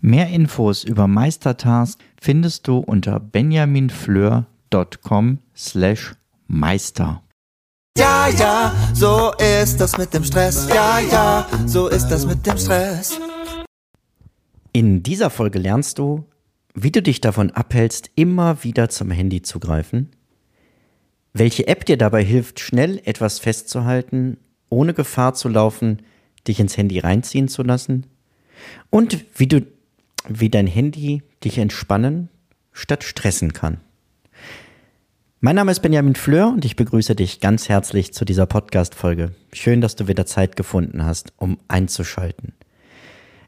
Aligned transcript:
Mehr 0.00 0.28
Infos 0.28 0.84
über 0.84 1.06
Meistertask 1.06 1.98
findest 2.20 2.68
du 2.68 2.78
unter 2.78 3.18
benjaminfleur.com 3.18 5.38
slash 5.56 6.14
meister. 6.46 7.22
Ja, 7.98 8.28
ja, 8.28 8.74
so 8.92 9.32
ist 9.38 9.80
das 9.80 9.96
mit 9.96 10.12
dem 10.12 10.22
Stress. 10.22 10.68
Ja, 10.68 10.98
ja, 10.98 11.46
so 11.66 11.88
ist 11.88 12.08
das 12.08 12.26
mit 12.26 12.46
dem 12.46 12.58
Stress. 12.58 13.18
In 14.72 15.02
dieser 15.02 15.30
Folge 15.30 15.58
lernst 15.58 15.98
du, 15.98 16.26
wie 16.74 16.90
du 16.90 17.00
dich 17.00 17.22
davon 17.22 17.50
abhältst, 17.52 18.10
immer 18.14 18.62
wieder 18.62 18.90
zum 18.90 19.10
Handy 19.10 19.40
zu 19.40 19.58
greifen, 19.58 20.10
welche 21.32 21.66
App 21.68 21.86
dir 21.86 21.96
dabei 21.96 22.22
hilft, 22.22 22.60
schnell 22.60 23.00
etwas 23.06 23.38
festzuhalten, 23.38 24.36
ohne 24.68 24.92
Gefahr 24.92 25.32
zu 25.32 25.48
laufen, 25.48 26.02
dich 26.46 26.60
ins 26.60 26.76
Handy 26.76 26.98
reinziehen 26.98 27.48
zu 27.48 27.62
lassen, 27.62 28.04
und 28.90 29.24
wie 29.36 29.46
du, 29.46 29.66
wie 30.28 30.50
dein 30.50 30.66
Handy 30.66 31.22
dich 31.44 31.58
entspannen 31.58 32.28
statt 32.72 33.04
stressen 33.04 33.52
kann. 33.52 33.78
Mein 35.40 35.56
Name 35.56 35.70
ist 35.70 35.80
Benjamin 35.80 36.14
Fleur 36.14 36.48
und 36.48 36.64
ich 36.64 36.76
begrüße 36.76 37.14
dich 37.14 37.40
ganz 37.40 37.68
herzlich 37.68 38.12
zu 38.12 38.24
dieser 38.24 38.46
Podcast-Folge. 38.46 39.32
Schön, 39.52 39.80
dass 39.80 39.96
du 39.96 40.08
wieder 40.08 40.26
Zeit 40.26 40.56
gefunden 40.56 41.04
hast, 41.04 41.32
um 41.36 41.58
einzuschalten. 41.68 42.54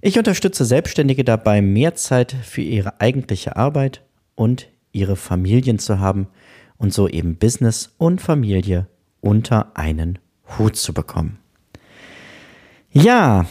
Ich 0.01 0.17
unterstütze 0.17 0.65
Selbstständige 0.65 1.25
dabei, 1.25 1.61
mehr 1.61 1.95
Zeit 1.95 2.33
für 2.33 2.61
ihre 2.61 3.01
eigentliche 3.01 3.56
Arbeit 3.56 4.03
und 4.34 4.69
ihre 4.93 5.17
Familien 5.17 5.79
zu 5.79 5.99
haben 5.99 6.29
und 6.77 6.95
so 6.95 7.09
eben 7.09 7.37
Business 7.37 7.95
und 7.99 8.21
Familie 8.21 8.87
unter 9.21 9.77
einen 9.77 10.19
Hut 10.56 10.77
zu 10.77 10.95
bekommen. 10.95 11.39
Ja, 12.93 13.47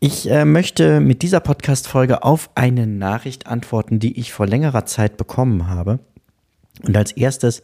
ich 0.00 0.30
äh, 0.30 0.44
möchte 0.44 1.00
mit 1.00 1.22
dieser 1.22 1.40
Podcast-Folge 1.40 2.22
auf 2.22 2.50
eine 2.54 2.86
Nachricht 2.86 3.46
antworten, 3.46 3.98
die 3.98 4.18
ich 4.18 4.32
vor 4.32 4.46
längerer 4.46 4.86
Zeit 4.86 5.16
bekommen 5.16 5.68
habe. 5.68 5.98
Und 6.82 6.96
als 6.96 7.12
erstes 7.12 7.62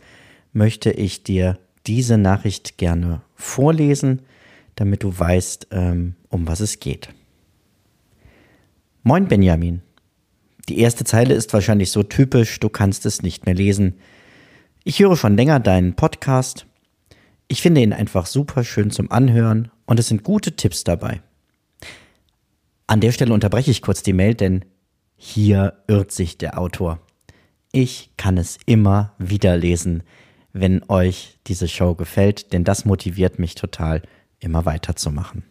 möchte 0.52 0.90
ich 0.90 1.22
dir 1.22 1.58
diese 1.86 2.18
Nachricht 2.18 2.78
gerne 2.78 3.22
vorlesen, 3.34 4.22
damit 4.74 5.02
du 5.02 5.16
weißt, 5.16 5.68
ähm, 5.70 6.16
um 6.28 6.48
was 6.48 6.60
es 6.60 6.80
geht. 6.80 7.08
Moin 9.02 9.28
Benjamin. 9.28 9.82
Die 10.68 10.78
erste 10.78 11.04
Zeile 11.04 11.34
ist 11.34 11.52
wahrscheinlich 11.52 11.90
so 11.90 12.02
typisch, 12.02 12.58
du 12.58 12.68
kannst 12.68 13.06
es 13.06 13.22
nicht 13.22 13.46
mehr 13.46 13.54
lesen. 13.54 13.94
Ich 14.82 14.98
höre 14.98 15.16
schon 15.16 15.36
länger 15.36 15.60
deinen 15.60 15.94
Podcast. 15.94 16.66
Ich 17.46 17.62
finde 17.62 17.82
ihn 17.82 17.92
einfach 17.92 18.26
super 18.26 18.64
schön 18.64 18.90
zum 18.90 19.10
Anhören 19.10 19.70
und 19.86 20.00
es 20.00 20.08
sind 20.08 20.24
gute 20.24 20.56
Tipps 20.56 20.82
dabei. 20.82 21.20
An 22.86 23.00
der 23.00 23.12
Stelle 23.12 23.32
unterbreche 23.32 23.70
ich 23.70 23.82
kurz 23.82 24.02
die 24.02 24.12
Mail, 24.12 24.34
denn 24.34 24.64
hier 25.16 25.82
irrt 25.86 26.12
sich 26.12 26.36
der 26.36 26.58
Autor. 26.58 27.00
Ich 27.72 28.10
kann 28.16 28.36
es 28.36 28.58
immer 28.66 29.14
wieder 29.18 29.56
lesen, 29.56 30.02
wenn 30.52 30.82
euch 30.88 31.38
diese 31.46 31.66
Show 31.66 31.94
gefällt, 31.94 32.52
denn 32.52 32.62
das 32.62 32.84
motiviert 32.84 33.38
mich 33.38 33.54
total, 33.54 34.02
immer 34.38 34.66
weiterzumachen. 34.66 35.44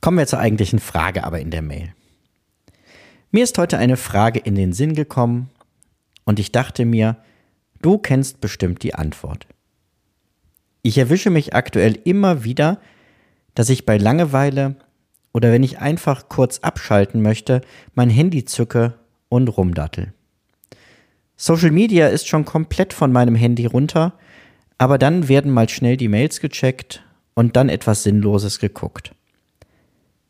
Kommen 0.00 0.18
wir 0.18 0.26
zur 0.26 0.38
eigentlichen 0.38 0.78
Frage 0.78 1.24
aber 1.24 1.40
in 1.40 1.50
der 1.50 1.62
Mail. 1.62 1.94
Mir 3.32 3.44
ist 3.44 3.58
heute 3.58 3.76
eine 3.76 3.96
Frage 3.96 4.38
in 4.38 4.54
den 4.54 4.72
Sinn 4.72 4.94
gekommen 4.94 5.50
und 6.24 6.38
ich 6.38 6.52
dachte 6.52 6.84
mir, 6.84 7.16
du 7.82 7.98
kennst 7.98 8.40
bestimmt 8.40 8.82
die 8.82 8.94
Antwort. 8.94 9.46
Ich 10.82 10.96
erwische 10.96 11.30
mich 11.30 11.54
aktuell 11.54 11.98
immer 12.04 12.44
wieder, 12.44 12.80
dass 13.54 13.68
ich 13.68 13.84
bei 13.84 13.98
Langeweile 13.98 14.76
oder 15.32 15.52
wenn 15.52 15.62
ich 15.62 15.78
einfach 15.78 16.28
kurz 16.28 16.58
abschalten 16.58 17.22
möchte, 17.22 17.60
mein 17.94 18.10
Handy 18.10 18.44
zücke 18.44 18.94
und 19.28 19.48
rumdattel. 19.48 20.12
Social 21.36 21.70
Media 21.70 22.08
ist 22.08 22.28
schon 22.28 22.44
komplett 22.44 22.92
von 22.92 23.12
meinem 23.12 23.34
Handy 23.34 23.66
runter, 23.66 24.12
aber 24.76 24.98
dann 24.98 25.28
werden 25.28 25.50
mal 25.50 25.68
schnell 25.68 25.96
die 25.96 26.08
Mails 26.08 26.40
gecheckt 26.40 27.02
und 27.34 27.56
dann 27.56 27.68
etwas 27.68 28.02
Sinnloses 28.02 28.58
geguckt. 28.58 29.14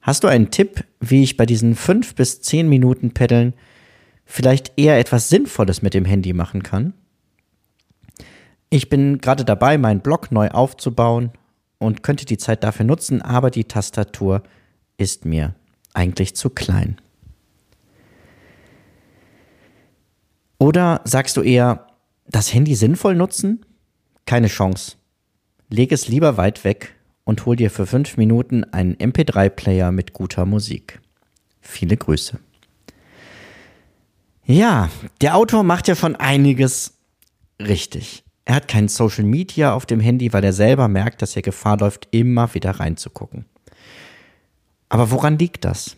Hast 0.00 0.24
du 0.24 0.28
einen 0.28 0.50
Tipp, 0.50 0.84
wie 1.00 1.22
ich 1.22 1.36
bei 1.36 1.46
diesen 1.46 1.74
fünf 1.74 2.14
bis 2.14 2.40
zehn 2.40 2.68
Minuten 2.68 3.12
Paddeln 3.12 3.54
vielleicht 4.24 4.72
eher 4.76 4.98
etwas 4.98 5.28
Sinnvolles 5.28 5.82
mit 5.82 5.94
dem 5.94 6.04
Handy 6.04 6.32
machen 6.32 6.62
kann? 6.62 6.94
Ich 8.70 8.88
bin 8.88 9.18
gerade 9.18 9.44
dabei, 9.44 9.78
meinen 9.78 10.00
Blog 10.00 10.30
neu 10.30 10.48
aufzubauen 10.48 11.32
und 11.78 12.02
könnte 12.02 12.24
die 12.24 12.38
Zeit 12.38 12.62
dafür 12.62 12.86
nutzen, 12.86 13.20
aber 13.20 13.50
die 13.50 13.64
Tastatur 13.64 14.42
ist 15.00 15.24
mir 15.24 15.54
eigentlich 15.94 16.36
zu 16.36 16.50
klein. 16.50 17.00
Oder 20.58 21.00
sagst 21.04 21.36
du 21.36 21.42
eher, 21.42 21.86
das 22.28 22.52
Handy 22.52 22.74
sinnvoll 22.74 23.14
nutzen? 23.14 23.64
Keine 24.26 24.48
Chance. 24.48 24.96
Leg 25.70 25.90
es 25.90 26.06
lieber 26.06 26.36
weit 26.36 26.64
weg 26.64 26.94
und 27.24 27.46
hol 27.46 27.56
dir 27.56 27.70
für 27.70 27.86
fünf 27.86 28.18
Minuten 28.18 28.64
einen 28.64 28.94
MP3-Player 28.96 29.90
mit 29.90 30.12
guter 30.12 30.44
Musik. 30.44 31.00
Viele 31.60 31.96
Grüße. 31.96 32.38
Ja, 34.44 34.90
der 35.20 35.36
Autor 35.36 35.62
macht 35.62 35.88
ja 35.88 35.94
schon 35.94 36.16
einiges 36.16 36.98
richtig. 37.60 38.24
Er 38.44 38.56
hat 38.56 38.68
kein 38.68 38.88
Social 38.88 39.24
Media 39.24 39.72
auf 39.74 39.86
dem 39.86 40.00
Handy, 40.00 40.32
weil 40.32 40.44
er 40.44 40.52
selber 40.52 40.88
merkt, 40.88 41.22
dass 41.22 41.36
er 41.36 41.42
Gefahr 41.42 41.78
läuft, 41.78 42.08
immer 42.10 42.52
wieder 42.54 42.72
reinzugucken. 42.72 43.46
Aber 44.90 45.10
woran 45.10 45.38
liegt 45.38 45.64
das? 45.64 45.96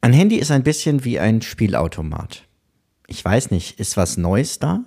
Ein 0.00 0.12
Handy 0.12 0.36
ist 0.36 0.50
ein 0.50 0.64
bisschen 0.64 1.04
wie 1.04 1.20
ein 1.20 1.40
Spielautomat. 1.42 2.42
Ich 3.06 3.24
weiß 3.24 3.52
nicht, 3.52 3.78
ist 3.78 3.96
was 3.96 4.16
Neues 4.16 4.58
da? 4.58 4.80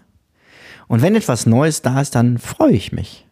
Und 0.87 1.01
wenn 1.01 1.15
etwas 1.15 1.45
Neues 1.45 1.81
da 1.81 2.01
ist, 2.01 2.15
dann 2.15 2.37
freue 2.37 2.73
ich 2.73 2.91
mich 2.91 3.25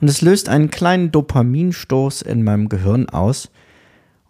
und 0.00 0.08
es 0.08 0.20
löst 0.20 0.48
einen 0.48 0.70
kleinen 0.70 1.10
Dopaminstoß 1.10 2.22
in 2.22 2.42
meinem 2.42 2.68
Gehirn 2.68 3.08
aus 3.08 3.50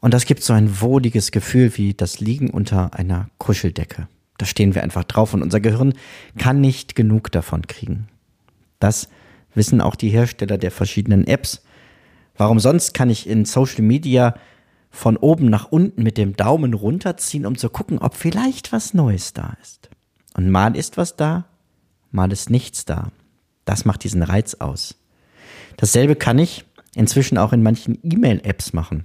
und 0.00 0.14
das 0.14 0.26
gibt 0.26 0.42
so 0.42 0.52
ein 0.52 0.80
wohliges 0.80 1.32
Gefühl 1.32 1.76
wie 1.76 1.94
das 1.94 2.20
Liegen 2.20 2.50
unter 2.50 2.94
einer 2.94 3.28
Kuscheldecke. 3.38 4.08
Da 4.38 4.46
stehen 4.46 4.74
wir 4.74 4.82
einfach 4.82 5.04
drauf 5.04 5.34
und 5.34 5.42
unser 5.42 5.60
Gehirn 5.60 5.94
kann 6.38 6.60
nicht 6.60 6.94
genug 6.94 7.32
davon 7.32 7.66
kriegen. 7.66 8.08
Das 8.78 9.08
wissen 9.54 9.80
auch 9.80 9.96
die 9.96 10.10
Hersteller 10.10 10.58
der 10.58 10.70
verschiedenen 10.70 11.26
Apps. 11.26 11.62
Warum 12.36 12.60
sonst 12.60 12.94
kann 12.94 13.10
ich 13.10 13.28
in 13.28 13.44
Social 13.44 13.82
Media 13.82 14.34
von 14.90 15.16
oben 15.16 15.50
nach 15.50 15.70
unten 15.70 16.02
mit 16.02 16.16
dem 16.16 16.36
Daumen 16.36 16.74
runterziehen, 16.74 17.46
um 17.46 17.58
zu 17.58 17.68
gucken, 17.68 17.98
ob 17.98 18.14
vielleicht 18.14 18.72
was 18.72 18.94
Neues 18.94 19.34
da 19.34 19.56
ist. 19.62 19.90
Und 20.34 20.50
mal 20.50 20.74
ist 20.74 20.96
was 20.96 21.16
da, 21.16 21.44
mal 22.10 22.32
ist 22.32 22.50
nichts 22.50 22.84
da. 22.86 23.12
Das 23.66 23.84
macht 23.84 24.04
diesen 24.04 24.22
Reiz 24.22 24.54
aus. 24.54 24.96
Dasselbe 25.76 26.16
kann 26.16 26.38
ich 26.38 26.64
inzwischen 26.94 27.36
auch 27.36 27.52
in 27.52 27.62
manchen 27.62 27.98
E-Mail-Apps 28.02 28.72
machen, 28.72 29.04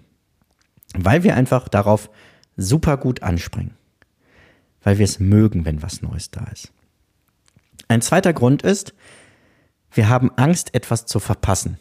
weil 0.93 1.23
wir 1.23 1.35
einfach 1.35 1.67
darauf 1.67 2.09
super 2.55 2.95
gut 2.95 3.21
anspringen, 3.21 3.75
weil 4.81 4.97
wir 4.97 5.05
es 5.05 5.19
mögen, 5.19 5.65
wenn 5.65 5.81
was 5.81 6.01
Neues 6.01 6.31
da 6.31 6.45
ist. 6.45 6.72
Ein 7.89 8.01
zweiter 8.01 8.31
Grund 8.31 8.61
ist, 8.61 8.93
wir 9.91 10.07
haben 10.07 10.31
Angst, 10.37 10.73
etwas 10.73 11.05
zu 11.05 11.19
verpassen. 11.19 11.77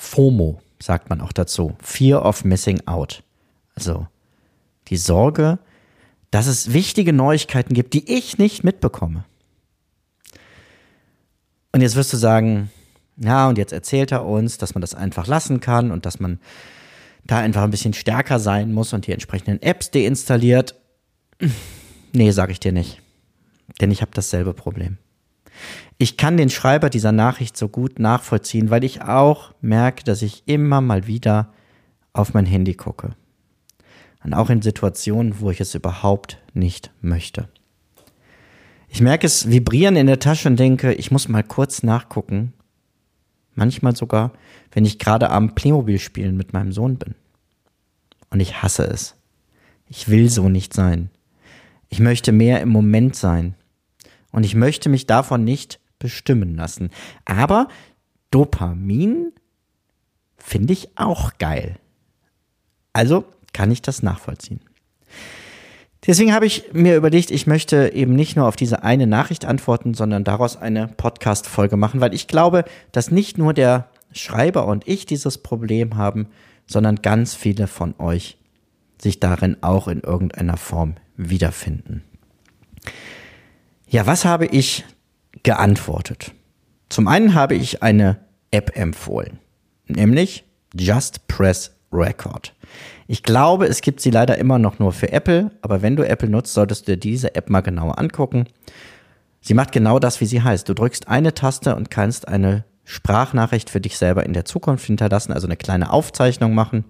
FOMO 0.00 0.60
sagt 0.80 1.10
man 1.10 1.20
auch 1.20 1.32
dazu. 1.32 1.76
Fear 1.82 2.24
of 2.24 2.44
Missing 2.44 2.86
Out. 2.86 3.22
Also 3.74 4.06
die 4.88 4.96
Sorge, 4.96 5.58
dass 6.30 6.46
es 6.46 6.72
wichtige 6.72 7.12
Neuigkeiten 7.12 7.74
gibt, 7.74 7.92
die 7.92 8.10
ich 8.10 8.38
nicht 8.38 8.64
mitbekomme. 8.64 9.24
Und 11.72 11.82
jetzt 11.82 11.96
wirst 11.96 12.12
du 12.12 12.16
sagen, 12.16 12.70
ja, 13.16 13.48
und 13.48 13.58
jetzt 13.58 13.72
erzählt 13.72 14.10
er 14.10 14.24
uns, 14.24 14.58
dass 14.58 14.74
man 14.74 14.80
das 14.80 14.94
einfach 14.94 15.26
lassen 15.26 15.60
kann 15.60 15.90
und 15.90 16.06
dass 16.06 16.18
man 16.18 16.40
da 17.24 17.38
einfach 17.38 17.62
ein 17.62 17.70
bisschen 17.70 17.92
stärker 17.92 18.40
sein 18.40 18.72
muss 18.72 18.92
und 18.92 19.06
die 19.06 19.12
entsprechenden 19.12 19.60
Apps 19.62 19.90
deinstalliert. 19.90 20.74
Nee, 22.12 22.30
sage 22.30 22.52
ich 22.52 22.60
dir 22.60 22.72
nicht. 22.72 23.00
Denn 23.80 23.90
ich 23.90 24.00
habe 24.00 24.12
dasselbe 24.14 24.54
Problem. 24.54 24.98
Ich 26.02 26.16
kann 26.16 26.38
den 26.38 26.48
Schreiber 26.48 26.88
dieser 26.88 27.12
Nachricht 27.12 27.58
so 27.58 27.68
gut 27.68 27.98
nachvollziehen, 27.98 28.70
weil 28.70 28.84
ich 28.84 29.02
auch 29.02 29.52
merke, 29.60 30.02
dass 30.02 30.22
ich 30.22 30.44
immer 30.46 30.80
mal 30.80 31.06
wieder 31.06 31.52
auf 32.14 32.32
mein 32.32 32.46
Handy 32.46 32.72
gucke. 32.72 33.14
Und 34.24 34.32
auch 34.32 34.48
in 34.48 34.62
Situationen, 34.62 35.40
wo 35.40 35.50
ich 35.50 35.60
es 35.60 35.74
überhaupt 35.74 36.38
nicht 36.54 36.90
möchte. 37.02 37.50
Ich 38.88 39.02
merke 39.02 39.26
es 39.26 39.50
vibrieren 39.50 39.96
in 39.96 40.06
der 40.06 40.18
Tasche 40.18 40.48
und 40.48 40.58
denke, 40.58 40.94
ich 40.94 41.10
muss 41.10 41.28
mal 41.28 41.44
kurz 41.44 41.82
nachgucken. 41.82 42.54
Manchmal 43.54 43.94
sogar, 43.94 44.32
wenn 44.72 44.86
ich 44.86 44.98
gerade 44.98 45.28
am 45.28 45.54
Playmobil 45.54 45.98
spielen 45.98 46.34
mit 46.34 46.54
meinem 46.54 46.72
Sohn 46.72 46.96
bin. 46.96 47.14
Und 48.30 48.40
ich 48.40 48.62
hasse 48.62 48.84
es. 48.84 49.16
Ich 49.86 50.08
will 50.08 50.30
so 50.30 50.48
nicht 50.48 50.72
sein. 50.72 51.10
Ich 51.90 52.00
möchte 52.00 52.32
mehr 52.32 52.62
im 52.62 52.70
Moment 52.70 53.16
sein. 53.16 53.54
Und 54.32 54.44
ich 54.44 54.54
möchte 54.54 54.88
mich 54.88 55.06
davon 55.06 55.44
nicht 55.44 55.78
bestimmen 56.00 56.56
lassen. 56.56 56.90
Aber 57.24 57.68
Dopamin 58.32 59.32
finde 60.36 60.72
ich 60.72 60.98
auch 60.98 61.38
geil. 61.38 61.76
Also 62.92 63.24
kann 63.52 63.70
ich 63.70 63.82
das 63.82 64.02
nachvollziehen. 64.02 64.60
Deswegen 66.06 66.32
habe 66.32 66.46
ich 66.46 66.72
mir 66.72 66.96
überlegt, 66.96 67.30
ich 67.30 67.46
möchte 67.46 67.92
eben 67.92 68.16
nicht 68.16 68.34
nur 68.34 68.48
auf 68.48 68.56
diese 68.56 68.82
eine 68.82 69.06
Nachricht 69.06 69.44
antworten, 69.44 69.92
sondern 69.94 70.24
daraus 70.24 70.56
eine 70.56 70.88
Podcast-Folge 70.88 71.76
machen, 71.76 72.00
weil 72.00 72.14
ich 72.14 72.26
glaube, 72.26 72.64
dass 72.90 73.10
nicht 73.10 73.36
nur 73.36 73.52
der 73.52 73.88
Schreiber 74.12 74.66
und 74.66 74.88
ich 74.88 75.04
dieses 75.04 75.38
Problem 75.38 75.96
haben, 75.96 76.28
sondern 76.66 76.96
ganz 76.96 77.34
viele 77.34 77.66
von 77.66 77.94
euch 77.98 78.38
sich 79.00 79.20
darin 79.20 79.56
auch 79.60 79.88
in 79.88 80.00
irgendeiner 80.00 80.56
Form 80.56 80.94
wiederfinden. 81.16 82.02
Ja, 83.86 84.06
was 84.06 84.24
habe 84.24 84.46
ich 84.46 84.84
geantwortet? 85.42 86.32
Zum 86.88 87.08
einen 87.08 87.34
habe 87.34 87.54
ich 87.54 87.82
eine 87.82 88.18
App 88.50 88.76
empfohlen, 88.76 89.38
nämlich 89.86 90.44
Just 90.74 91.26
Press 91.28 91.76
Record. 91.92 92.54
Ich 93.06 93.22
glaube, 93.22 93.66
es 93.66 93.80
gibt 93.80 94.00
sie 94.00 94.10
leider 94.10 94.38
immer 94.38 94.58
noch 94.58 94.78
nur 94.78 94.92
für 94.92 95.12
Apple, 95.12 95.50
aber 95.62 95.82
wenn 95.82 95.96
du 95.96 96.06
Apple 96.06 96.28
nutzt, 96.28 96.54
solltest 96.54 96.86
du 96.86 96.92
dir 96.92 96.98
diese 96.98 97.34
App 97.34 97.50
mal 97.50 97.60
genauer 97.60 97.98
angucken. 97.98 98.46
Sie 99.40 99.54
macht 99.54 99.72
genau 99.72 99.98
das, 99.98 100.20
wie 100.20 100.26
sie 100.26 100.42
heißt. 100.42 100.68
Du 100.68 100.74
drückst 100.74 101.08
eine 101.08 101.34
Taste 101.34 101.74
und 101.74 101.90
kannst 101.90 102.28
eine 102.28 102.64
Sprachnachricht 102.84 103.70
für 103.70 103.80
dich 103.80 103.98
selber 103.98 104.24
in 104.24 104.32
der 104.32 104.44
Zukunft 104.44 104.86
hinterlassen, 104.86 105.32
also 105.32 105.46
eine 105.46 105.56
kleine 105.56 105.92
Aufzeichnung 105.92 106.54
machen. 106.54 106.84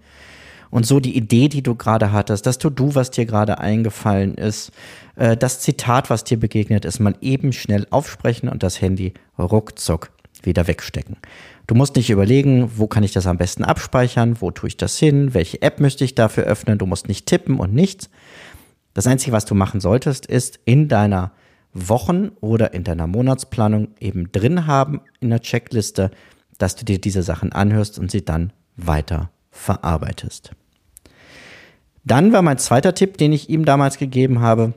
Und 0.71 0.87
so 0.87 1.01
die 1.01 1.17
Idee, 1.17 1.49
die 1.49 1.63
du 1.63 1.75
gerade 1.75 2.13
hattest, 2.13 2.47
das 2.47 2.59
To-Do, 2.59 2.95
was 2.95 3.11
dir 3.11 3.27
gerade 3.27 3.59
eingefallen 3.59 4.35
ist, 4.35 4.71
äh, 5.17 5.37
das 5.37 5.61
Zitat, 5.61 6.11
was 6.11 6.25
dir 6.25 6.39
begegnet 6.39 6.85
ist, 6.85 7.01
mal 7.01 7.17
eben 7.21 7.53
schnell 7.53 7.87
aufsprechen 7.91 8.49
und 8.49 8.63
das 8.63 8.81
Handy 8.81 9.15
ruckzuck 9.39 10.13
wieder 10.43 10.67
wegstecken. 10.67 11.17
Du 11.67 11.75
musst 11.75 11.97
nicht 11.97 12.11
überlegen, 12.11 12.71
wo 12.77 12.87
kann 12.87 13.03
ich 13.03 13.13
das 13.13 13.27
am 13.27 13.37
besten 13.37 13.65
abspeichern, 13.65 14.41
wo 14.41 14.51
tue 14.51 14.69
ich 14.69 14.77
das 14.77 14.99
hin, 14.99 15.35
welche 15.35 15.63
App 15.63 15.81
müsste 15.81 16.05
ich 16.05 16.15
dafür 16.15 16.45
öffnen, 16.45 16.79
du 16.79 16.87
musst 16.87 17.09
nicht 17.09 17.27
tippen 17.27 17.59
und 17.59 17.75
nichts. 17.75 18.11
Das 18.95 19.07
Einzige, 19.07 19.33
was 19.33 19.45
du 19.45 19.55
machen 19.55 19.81
solltest, 19.81 20.27
ist 20.27 20.59
in 20.65 20.89
deiner 20.89 21.33
Wochen- 21.73 22.33
oder 22.41 22.75
in 22.75 22.83
deiner 22.85 23.07
Monatsplanung 23.07 23.89
eben 24.01 24.33
drin 24.33 24.67
haben 24.67 25.01
in 25.21 25.31
der 25.31 25.41
Checkliste, 25.41 26.11
dass 26.59 26.75
du 26.75 26.85
dir 26.85 27.01
diese 27.01 27.23
Sachen 27.23 27.53
anhörst 27.53 27.99
und 27.99 28.11
sie 28.11 28.25
dann 28.25 28.53
weiter 28.77 29.31
verarbeitest. 29.51 30.53
Dann 32.05 32.33
war 32.33 32.43
mein 32.43 32.59
zweiter 32.59 32.95
Tipp, 32.95 33.19
den 33.19 33.33
ich 33.33 33.51
ihm 33.51 33.65
damals 33.65 33.99
gegeben 33.99 34.41
habe, 34.41 34.75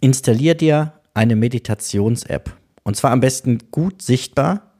installier 0.00 0.54
dir 0.54 0.92
eine 1.14 1.36
Meditations-App. 1.36 2.56
Und 2.82 2.96
zwar 2.96 3.12
am 3.12 3.20
besten 3.20 3.58
gut 3.70 4.02
sichtbar, 4.02 4.72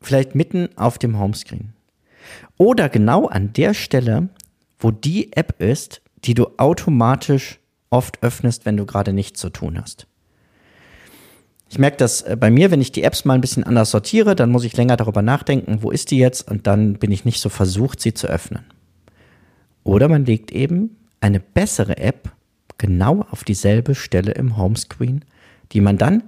vielleicht 0.00 0.34
mitten 0.34 0.68
auf 0.76 0.98
dem 0.98 1.18
Homescreen. 1.18 1.72
Oder 2.56 2.88
genau 2.88 3.26
an 3.26 3.52
der 3.52 3.74
Stelle, 3.74 4.28
wo 4.78 4.90
die 4.90 5.32
App 5.32 5.60
ist, 5.60 6.02
die 6.24 6.34
du 6.34 6.46
automatisch 6.58 7.58
oft 7.90 8.22
öffnest, 8.22 8.64
wenn 8.64 8.76
du 8.76 8.86
gerade 8.86 9.12
nichts 9.12 9.40
zu 9.40 9.50
tun 9.50 9.80
hast. 9.80 10.06
Ich 11.68 11.78
merke 11.78 11.96
das 11.96 12.22
äh, 12.22 12.36
bei 12.38 12.50
mir, 12.50 12.70
wenn 12.70 12.80
ich 12.80 12.92
die 12.92 13.02
Apps 13.02 13.24
mal 13.24 13.34
ein 13.34 13.40
bisschen 13.40 13.64
anders 13.64 13.90
sortiere, 13.90 14.36
dann 14.36 14.50
muss 14.50 14.64
ich 14.64 14.76
länger 14.76 14.96
darüber 14.96 15.22
nachdenken, 15.22 15.78
wo 15.80 15.90
ist 15.90 16.10
die 16.10 16.18
jetzt 16.18 16.48
und 16.50 16.66
dann 16.66 16.94
bin 16.94 17.10
ich 17.10 17.24
nicht 17.24 17.40
so 17.40 17.48
versucht, 17.48 18.00
sie 18.00 18.14
zu 18.14 18.26
öffnen. 18.26 18.64
Oder 19.84 20.08
man 20.08 20.24
legt 20.24 20.52
eben 20.52 20.96
eine 21.20 21.40
bessere 21.40 21.98
App 21.98 22.32
genau 22.78 23.24
auf 23.30 23.44
dieselbe 23.44 23.94
Stelle 23.94 24.32
im 24.32 24.56
Homescreen, 24.56 25.24
die 25.72 25.80
man 25.80 25.98
dann 25.98 26.24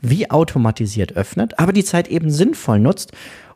wie 0.00 0.30
automatisiert 0.30 1.16
öffnet, 1.16 1.58
aber 1.58 1.72
die 1.72 1.84
Zeit 1.84 2.08
eben 2.08 2.30
sinnvoll 2.30 2.78
nutzt 2.78 3.12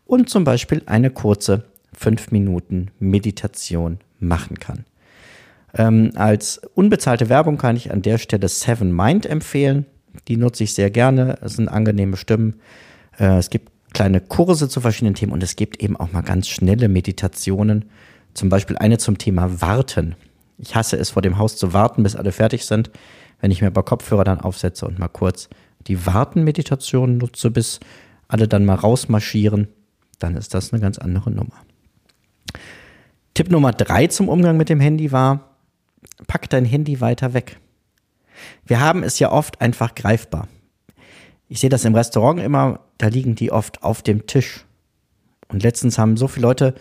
und 0.07 0.29
zum 0.29 0.45
Beispiel 0.45 0.83
eine 0.87 1.11
kurze 1.11 1.65
5 1.95 2.31
Minuten 2.31 2.91
Meditation 2.99 3.99
machen 4.19 4.59
kann. 4.59 4.85
Ähm, 5.75 6.11
als 6.17 6.61
unbezahlte 6.75 7.29
Werbung 7.29 7.59
kann 7.59 7.77
ich 7.77 7.91
an 7.93 8.03
der 8.03 8.19
Stelle 8.19 8.49
Seven 8.49 8.95
Mind 8.95 9.25
empfehlen. 9.25 9.87
Die 10.29 10.37
nutze 10.37 10.65
ich 10.65 10.75
sehr 10.75 10.91
gerne. 10.91 11.39
Es 11.41 11.55
sind 11.55 11.69
angenehme 11.69 12.17
Stimmen. 12.17 12.57
Äh, 13.19 13.39
es 13.39 13.49
gibt 13.49 13.71
kleine 13.95 14.21
Kurse 14.21 14.69
zu 14.69 14.81
verschiedenen 14.81 15.15
Themen 15.15 15.33
und 15.33 15.43
es 15.43 15.57
gibt 15.57 15.83
eben 15.83 15.97
auch 15.97 16.13
mal 16.13 16.23
ganz 16.23 16.49
schnelle 16.49 16.89
Meditationen. 16.89 17.87
Zum 18.35 18.49
Beispiel 18.49 18.79
eine 18.79 18.99
zum 18.99 19.19
Thema 19.19 19.61
Warten. 19.61 20.15
Ich 20.59 20.75
hasse 20.75 20.97
es, 20.97 21.11
vor 21.11 21.23
dem 21.23 21.39
Haus 21.39 21.57
zu 21.57 21.73
warten, 21.73 22.03
bis 22.03 22.17
alle 22.17 22.33
fertig 22.33 22.65
sind. 22.65 22.91
Wenn 23.41 23.51
ich 23.51 23.61
mir 23.61 23.67
aber 23.67 23.83
Kopfhörer 23.83 24.25
dann 24.25 24.41
aufsetze 24.41 24.87
und 24.87 24.99
mal 24.99 25.09
kurz 25.09 25.49
die 25.87 26.07
Warten-Meditation 26.07 27.19
nutze, 27.19 27.51
bis 27.51 27.81
alle 28.29 28.49
dann 28.49 28.65
mal 28.65 28.77
rausmarschieren, 28.77 29.69
dann 30.19 30.37
ist 30.37 30.55
das 30.55 30.73
eine 30.73 30.81
ganz 30.81 30.99
andere 30.99 31.31
Nummer. 31.31 31.55
Tipp 33.35 33.51
Nummer 33.51 33.73
drei 33.73 34.07
zum 34.07 34.29
Umgang 34.29 34.57
mit 34.57 34.69
dem 34.69 34.81
Handy 34.81 35.11
war, 35.11 35.57
pack 36.27 36.49
dein 36.51 36.65
Handy 36.65 37.01
weiter 37.01 37.35
weg. 37.35 37.59
Wir 38.65 38.81
haben 38.81 39.03
es 39.03 39.19
ja 39.19 39.31
oft 39.31 39.61
einfach 39.61 39.95
greifbar. 39.95 40.49
Ich 41.49 41.61
sehe 41.61 41.71
das 41.71 41.85
im 41.85 41.95
Restaurant 41.95 42.41
immer, 42.41 42.81
da 42.99 43.09
liegen 43.09 43.35
die 43.35 43.53
oft 43.53 43.83
auf 43.83 44.03
dem 44.03 44.27
Tisch. 44.27 44.65
Und 45.49 45.63
letztens 45.63 45.99
haben 45.99 46.17
so 46.17 46.29
viele 46.29 46.47
Leute, 46.47 46.75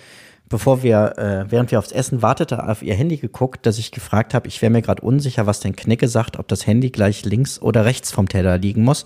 bevor 0.52 0.84
wir, 0.84 1.18
äh, 1.18 1.52
während 1.52 1.72
wir 1.72 1.80
aufs 1.80 1.92
Essen 1.92 2.22
warteten, 2.22 2.60
auf 2.60 2.84
ihr 2.84 2.94
Handy 2.94 3.18
geguckt, 3.18 3.66
dass 3.66 3.78
ich 3.78 3.92
gefragt 3.92 4.34
habe, 4.34 4.48
ich 4.48 4.62
wäre 4.62 4.72
mir 4.72 4.82
gerade 4.82 5.02
unsicher, 5.02 5.48
was 5.48 5.62
denn 5.62 5.76
Knicke 5.76 6.08
sagt, 6.08 6.38
ob 6.38 6.48
das 6.48 6.68
Handy 6.68 6.92
gleich 6.92 7.26
links 7.26 7.60
oder 7.60 7.86
rechts 7.86 8.12
vom 8.12 8.30
Teller 8.30 8.58
liegen 8.58 8.84
muss. 8.84 9.04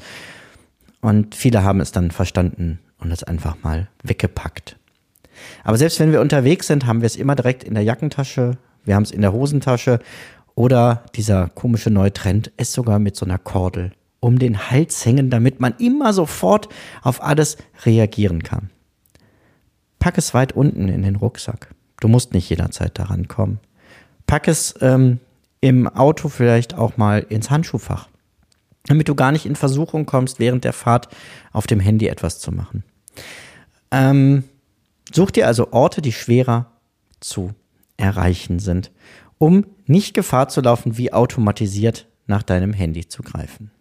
Und 1.02 1.36
viele 1.36 1.64
haben 1.64 1.80
es 1.80 1.92
dann 1.92 2.12
verstanden 2.12 2.80
und 3.00 3.12
es 3.12 3.24
einfach 3.24 3.56
mal 3.64 3.88
weggepackt. 4.04 4.76
Aber 5.64 5.78
selbst 5.78 6.00
wenn 6.00 6.12
wir 6.12 6.22
unterwegs 6.22 6.68
sind, 6.68 6.86
haben 6.86 7.02
wir 7.02 7.08
es 7.08 7.16
immer 7.16 7.36
direkt 7.36 7.64
in 7.64 7.76
der 7.76 7.84
Jackentasche, 7.84 8.58
wir 8.84 8.96
haben 8.96 9.04
es 9.04 9.12
in 9.12 9.22
der 9.22 9.34
Hosentasche 9.34 10.00
oder 10.56 11.04
dieser 11.16 11.50
komische 11.50 11.92
neue 11.92 12.14
Trend, 12.14 12.52
es 12.58 12.74
sogar 12.74 13.00
mit 13.00 13.16
so 13.16 13.26
einer 13.26 13.38
Kordel 13.38 13.92
um 14.20 14.40
den 14.40 14.72
Hals 14.72 15.06
hängen, 15.06 15.30
damit 15.30 15.60
man 15.60 15.76
immer 15.78 16.12
sofort 16.12 16.68
auf 17.04 17.22
alles 17.22 17.58
reagieren 17.86 18.42
kann. 18.42 18.72
Pack 20.06 20.20
es 20.20 20.36
weit 20.36 20.52
unten 20.52 20.88
in 20.88 21.02
den 21.02 21.16
Rucksack. 21.16 21.74
Du 22.00 22.08
musst 22.08 22.36
nicht 22.36 22.48
jederzeit 22.48 23.00
daran 23.00 23.28
kommen. 23.28 23.60
Pack 24.28 24.48
es 24.48 24.76
ähm, 24.82 25.20
im 25.62 25.88
Auto 25.88 26.30
vielleicht 26.30 26.76
auch 26.76 26.96
mal 26.96 27.26
ins 27.28 27.50
Handschuhfach, 27.50 28.08
damit 28.86 29.10
du 29.10 29.16
gar 29.16 29.32
nicht 29.32 29.48
in 29.48 29.56
Versuchung 29.56 30.06
kommst, 30.06 30.38
während 30.38 30.64
der 30.64 30.74
Fahrt 30.74 31.08
auf 31.54 31.66
dem 31.66 31.80
Handy 31.80 32.06
etwas 32.06 32.38
zu 32.38 32.52
machen. 32.52 32.84
Ähm, 33.90 34.44
such 35.12 35.32
dir 35.32 35.48
also 35.48 35.74
Orte, 35.74 36.04
die 36.04 36.12
schwerer 36.12 36.68
zu 37.20 37.56
erreichen 37.98 38.60
sind 38.60 38.92
um 39.40 39.66
nicht 39.88 40.14
Gefahr 40.14 40.50
zu 40.50 40.62
laufen, 40.62 41.00
wie 41.00 41.12
automatisiert 41.14 42.08
nach 42.28 42.44
deinem 42.44 42.74
Handy 42.74 43.08
zu 43.08 43.24
greifen. 43.24 43.72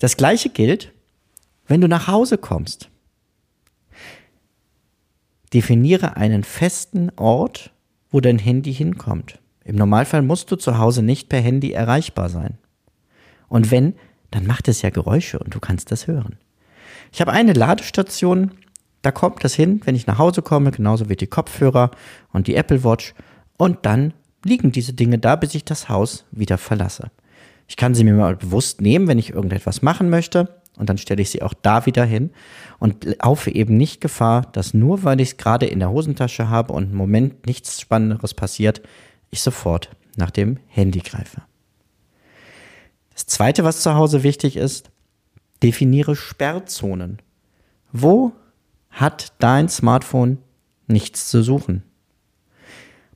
Das 0.00 0.16
gleiche 0.16 0.48
gilt, 0.48 0.92
wenn 1.68 1.80
du 1.80 1.86
nach 1.86 2.08
Hause 2.08 2.38
kommst. 2.38 2.90
Definiere 5.52 6.16
einen 6.16 6.44
festen 6.44 7.10
Ort, 7.16 7.72
wo 8.10 8.20
dein 8.20 8.38
Handy 8.38 8.72
hinkommt. 8.72 9.38
Im 9.64 9.76
Normalfall 9.76 10.22
musst 10.22 10.50
du 10.50 10.56
zu 10.56 10.78
Hause 10.78 11.02
nicht 11.02 11.28
per 11.28 11.40
Handy 11.40 11.72
erreichbar 11.72 12.28
sein. 12.28 12.58
Und 13.48 13.70
wenn, 13.70 13.94
dann 14.30 14.46
macht 14.46 14.68
es 14.68 14.82
ja 14.82 14.90
Geräusche 14.90 15.38
und 15.38 15.54
du 15.54 15.60
kannst 15.60 15.92
das 15.92 16.06
hören. 16.06 16.36
Ich 17.12 17.20
habe 17.20 17.32
eine 17.32 17.52
Ladestation, 17.52 18.52
da 19.02 19.10
kommt 19.10 19.44
das 19.44 19.54
hin, 19.54 19.80
wenn 19.84 19.94
ich 19.94 20.06
nach 20.06 20.18
Hause 20.18 20.42
komme, 20.42 20.70
genauso 20.70 21.08
wie 21.08 21.16
die 21.16 21.26
Kopfhörer 21.26 21.90
und 22.32 22.46
die 22.46 22.54
Apple 22.54 22.82
Watch 22.84 23.14
und 23.58 23.84
dann 23.84 24.14
liegen 24.44 24.72
diese 24.72 24.94
Dinge 24.94 25.18
da, 25.18 25.36
bis 25.36 25.54
ich 25.54 25.64
das 25.64 25.88
Haus 25.88 26.24
wieder 26.30 26.58
verlasse. 26.58 27.10
Ich 27.68 27.76
kann 27.76 27.94
sie 27.94 28.04
mir 28.04 28.14
mal 28.14 28.36
bewusst 28.36 28.80
nehmen, 28.80 29.06
wenn 29.06 29.18
ich 29.18 29.30
irgendetwas 29.30 29.82
machen 29.82 30.10
möchte. 30.10 30.61
Und 30.76 30.88
dann 30.88 30.98
stelle 30.98 31.20
ich 31.20 31.30
sie 31.30 31.42
auch 31.42 31.54
da 31.54 31.86
wieder 31.86 32.04
hin 32.04 32.30
und 32.78 33.04
laufe 33.22 33.50
eben 33.50 33.76
nicht 33.76 34.00
Gefahr, 34.00 34.42
dass 34.52 34.72
nur 34.72 35.04
weil 35.04 35.20
ich 35.20 35.30
es 35.30 35.36
gerade 35.36 35.66
in 35.66 35.80
der 35.80 35.90
Hosentasche 35.90 36.48
habe 36.48 36.72
und 36.72 36.90
im 36.90 36.94
Moment 36.94 37.46
nichts 37.46 37.80
Spannenderes 37.80 38.34
passiert, 38.34 38.80
ich 39.30 39.42
sofort 39.42 39.90
nach 40.16 40.30
dem 40.30 40.58
Handy 40.68 41.00
greife. 41.00 41.42
Das 43.12 43.26
zweite, 43.26 43.64
was 43.64 43.82
zu 43.82 43.94
Hause 43.94 44.22
wichtig 44.22 44.56
ist, 44.56 44.90
definiere 45.62 46.16
Sperrzonen. 46.16 47.20
Wo 47.92 48.32
hat 48.90 49.32
dein 49.38 49.68
Smartphone 49.68 50.38
nichts 50.86 51.28
zu 51.28 51.42
suchen? 51.42 51.82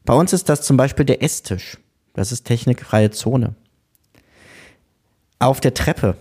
Bei 0.04 0.14
uns 0.14 0.32
ist 0.32 0.48
das 0.48 0.62
zum 0.62 0.76
Beispiel 0.76 1.04
der 1.04 1.22
Esstisch. 1.22 1.78
Das 2.12 2.32
ist 2.32 2.44
technikfreie 2.44 3.10
Zone. 3.10 3.54
Auf 5.38 5.60
der 5.60 5.75
Treppe, 5.75 6.16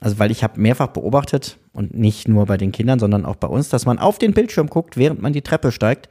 also 0.00 0.18
weil 0.18 0.30
ich 0.30 0.42
habe 0.44 0.60
mehrfach 0.60 0.88
beobachtet 0.88 1.58
und 1.72 1.94
nicht 1.94 2.28
nur 2.28 2.46
bei 2.46 2.56
den 2.56 2.72
Kindern, 2.72 2.98
sondern 2.98 3.24
auch 3.24 3.36
bei 3.36 3.48
uns, 3.48 3.68
dass 3.68 3.86
man 3.86 3.98
auf 3.98 4.18
den 4.18 4.34
Bildschirm 4.34 4.68
guckt, 4.68 4.96
während 4.96 5.22
man 5.22 5.32
die 5.32 5.42
Treppe 5.42 5.72
steigt. 5.72 6.08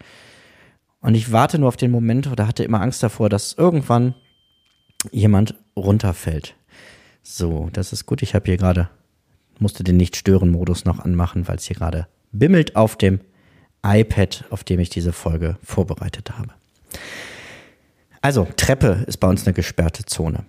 Und 1.01 1.13
ich 1.13 1.31
warte 1.31 1.59
nur 1.59 1.67
auf 1.67 1.77
den 1.77 1.91
Moment 1.91 2.27
oder 2.27 2.47
hatte 2.47 2.63
immer 2.63 2.81
Angst 2.81 3.03
davor, 3.03 3.29
dass 3.29 3.53
irgendwann 3.53 4.15
jemand 5.11 5.55
runterfällt. 5.75 6.55
So, 7.21 7.69
das 7.73 7.93
ist 7.93 8.05
gut. 8.05 8.23
Ich 8.23 8.33
habe 8.33 8.45
hier 8.45 8.57
gerade, 8.57 8.89
musste 9.59 9.83
den 9.83 9.97
Nicht-Stören-Modus 9.97 10.85
noch 10.85 10.99
anmachen, 10.99 11.47
weil 11.47 11.57
es 11.57 11.65
hier 11.65 11.75
gerade 11.75 12.07
bimmelt 12.31 12.75
auf 12.75 12.97
dem 12.97 13.19
iPad, 13.85 14.45
auf 14.49 14.63
dem 14.63 14.79
ich 14.79 14.89
diese 14.89 15.13
Folge 15.13 15.57
vorbereitet 15.63 16.31
habe. 16.37 16.49
Also, 18.21 18.47
Treppe 18.57 19.03
ist 19.05 19.17
bei 19.17 19.27
uns 19.27 19.45
eine 19.45 19.53
gesperrte 19.53 20.05
Zone. 20.05 20.45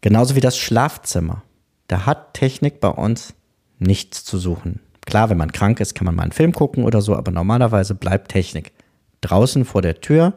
Genauso 0.00 0.36
wie 0.36 0.40
das 0.40 0.56
Schlafzimmer. 0.56 1.42
Da 1.88 2.06
hat 2.06 2.34
Technik 2.34 2.80
bei 2.80 2.88
uns 2.88 3.34
nichts 3.78 4.24
zu 4.24 4.38
suchen. 4.38 4.80
Klar, 5.04 5.30
wenn 5.30 5.38
man 5.38 5.52
krank 5.52 5.80
ist, 5.80 5.94
kann 5.94 6.04
man 6.04 6.14
mal 6.14 6.22
einen 6.22 6.32
Film 6.32 6.52
gucken 6.52 6.84
oder 6.84 7.02
so, 7.02 7.16
aber 7.16 7.32
normalerweise 7.32 7.94
bleibt 7.94 8.30
Technik 8.30 8.72
draußen 9.20 9.64
vor 9.64 9.82
der 9.82 10.00
Tür, 10.00 10.34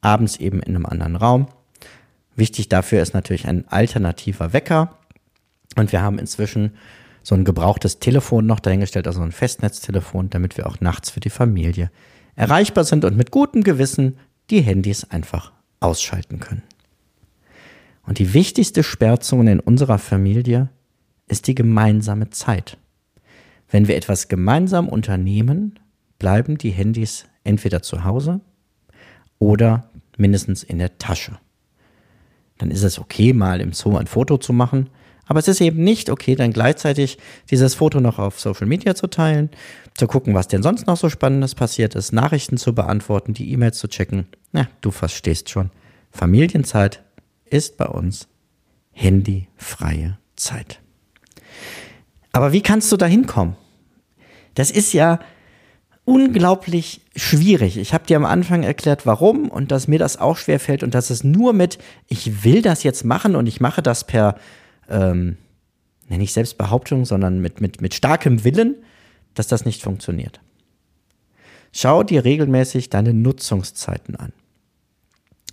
abends 0.00 0.36
eben 0.36 0.60
in 0.60 0.76
einem 0.76 0.86
anderen 0.86 1.16
Raum. 1.16 1.48
Wichtig 2.36 2.68
dafür 2.68 3.02
ist 3.02 3.14
natürlich 3.14 3.48
ein 3.48 3.66
alternativer 3.68 4.52
Wecker. 4.52 4.94
Und 5.76 5.92
wir 5.92 6.02
haben 6.02 6.18
inzwischen 6.18 6.72
so 7.22 7.34
ein 7.34 7.44
gebrauchtes 7.44 7.98
Telefon 7.98 8.46
noch 8.46 8.60
dahingestellt, 8.60 9.06
also 9.06 9.20
ein 9.20 9.32
Festnetztelefon, 9.32 10.30
damit 10.30 10.56
wir 10.56 10.66
auch 10.66 10.80
nachts 10.80 11.10
für 11.10 11.20
die 11.20 11.30
Familie 11.30 11.90
erreichbar 12.36 12.84
sind 12.84 13.04
und 13.04 13.16
mit 13.16 13.30
gutem 13.30 13.64
Gewissen 13.64 14.18
die 14.50 14.60
Handys 14.60 15.04
einfach 15.04 15.52
ausschalten 15.80 16.40
können. 16.40 16.62
Und 18.08 18.18
die 18.18 18.32
wichtigste 18.32 18.82
Sperrzone 18.82 19.52
in 19.52 19.60
unserer 19.60 19.98
Familie 19.98 20.70
ist 21.26 21.46
die 21.46 21.54
gemeinsame 21.54 22.30
Zeit. 22.30 22.78
Wenn 23.70 23.86
wir 23.86 23.96
etwas 23.96 24.28
gemeinsam 24.28 24.88
unternehmen, 24.88 25.78
bleiben 26.18 26.56
die 26.56 26.70
Handys 26.70 27.26
entweder 27.44 27.82
zu 27.82 28.04
Hause 28.04 28.40
oder 29.38 29.90
mindestens 30.16 30.62
in 30.62 30.78
der 30.78 30.96
Tasche. 30.96 31.38
Dann 32.56 32.70
ist 32.70 32.82
es 32.82 32.98
okay, 32.98 33.34
mal 33.34 33.60
im 33.60 33.74
Zoo 33.74 33.98
ein 33.98 34.06
Foto 34.06 34.38
zu 34.38 34.54
machen, 34.54 34.88
aber 35.26 35.40
es 35.40 35.48
ist 35.48 35.60
eben 35.60 35.84
nicht 35.84 36.08
okay, 36.08 36.34
dann 36.34 36.54
gleichzeitig 36.54 37.18
dieses 37.50 37.74
Foto 37.74 38.00
noch 38.00 38.18
auf 38.18 38.40
Social 38.40 38.66
Media 38.66 38.94
zu 38.94 39.08
teilen, 39.08 39.50
zu 39.94 40.06
gucken, 40.06 40.32
was 40.32 40.48
denn 40.48 40.62
sonst 40.62 40.86
noch 40.86 40.96
so 40.96 41.10
Spannendes 41.10 41.54
passiert 41.54 41.94
ist, 41.94 42.12
Nachrichten 42.12 42.56
zu 42.56 42.74
beantworten, 42.74 43.34
die 43.34 43.52
E-Mails 43.52 43.78
zu 43.78 43.86
checken. 43.86 44.26
Na, 44.52 44.66
du 44.80 44.90
verstehst 44.90 45.50
schon. 45.50 45.68
Familienzeit 46.10 47.02
ist 47.50 47.76
bei 47.76 47.86
uns 47.86 48.28
handyfreie 48.92 50.18
Zeit. 50.36 50.80
Aber 52.32 52.52
wie 52.52 52.62
kannst 52.62 52.90
du 52.92 52.96
da 52.96 53.06
hinkommen? 53.06 53.56
Das 54.54 54.70
ist 54.70 54.92
ja 54.92 55.20
unglaublich 56.04 57.02
schwierig. 57.14 57.76
Ich 57.76 57.92
habe 57.92 58.06
dir 58.06 58.16
am 58.16 58.24
Anfang 58.24 58.62
erklärt, 58.62 59.06
warum 59.06 59.50
und 59.50 59.70
dass 59.70 59.88
mir 59.88 59.98
das 59.98 60.16
auch 60.16 60.36
schwer 60.36 60.58
fällt 60.58 60.82
und 60.82 60.94
dass 60.94 61.10
es 61.10 61.22
nur 61.22 61.52
mit, 61.52 61.78
ich 62.06 62.44
will 62.44 62.62
das 62.62 62.82
jetzt 62.82 63.04
machen 63.04 63.36
und 63.36 63.46
ich 63.46 63.60
mache 63.60 63.82
das 63.82 64.04
per 64.04 64.36
ähm, 64.88 65.36
nicht 66.08 66.32
Selbstbehauptung, 66.32 67.04
sondern 67.04 67.40
mit, 67.40 67.60
mit, 67.60 67.82
mit 67.82 67.92
starkem 67.92 68.42
Willen, 68.44 68.76
dass 69.34 69.48
das 69.48 69.66
nicht 69.66 69.82
funktioniert. 69.82 70.40
Schau 71.72 72.02
dir 72.02 72.24
regelmäßig 72.24 72.88
deine 72.88 73.12
Nutzungszeiten 73.12 74.16
an. 74.16 74.32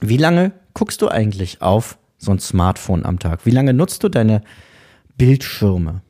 Wie 0.01 0.17
lange 0.17 0.51
guckst 0.73 1.01
du 1.01 1.07
eigentlich 1.07 1.61
auf 1.61 1.97
so 2.17 2.31
ein 2.31 2.39
Smartphone 2.39 3.05
am 3.05 3.19
Tag? 3.19 3.45
Wie 3.45 3.51
lange 3.51 3.73
nutzt 3.73 4.03
du 4.03 4.09
deine 4.09 4.41
Bildschirme? 5.17 6.01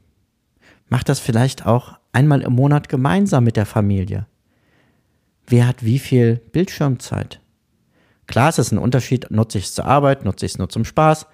Mach 0.89 1.03
das 1.03 1.19
vielleicht 1.19 1.65
auch 1.65 1.97
einmal 2.13 2.41
im 2.41 2.53
Monat 2.53 2.89
gemeinsam 2.89 3.43
mit 3.43 3.57
der 3.57 3.65
Familie. 3.65 4.27
Wer 5.47 5.67
hat 5.67 5.83
wie 5.83 5.99
viel 5.99 6.37
Bildschirmzeit? 6.51 7.39
Klar, 8.27 8.49
es 8.49 8.57
ist 8.57 8.71
ein 8.71 8.79
Unterschied, 8.79 9.29
nutze 9.29 9.59
ich 9.59 9.65
es 9.65 9.75
zur 9.75 9.85
Arbeit, 9.85 10.25
nutze 10.25 10.45
ich 10.45 10.53
es 10.53 10.57
nur 10.57 10.69
zum 10.69 10.85
Spaß, 10.85 11.27